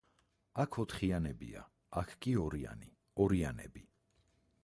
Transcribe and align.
აქ, 0.61 0.77
ოთხიანებია, 0.83 1.61
აქ 2.01 2.15
კი 2.25 2.33
ორიანი; 2.45 2.91
ორიანები. 3.27 3.87